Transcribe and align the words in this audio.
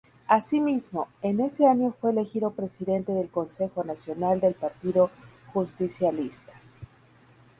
Asimismo, 0.27 1.09
en 1.21 1.39
ese 1.41 1.67
año 1.67 1.91
fue 1.91 2.09
elegido 2.09 2.55
Presidente 2.55 3.11
del 3.11 3.29
Consejo 3.29 3.83
Nacional 3.83 4.39
del 4.39 4.55
Partido 4.55 5.11
Justicialista. 5.53 6.53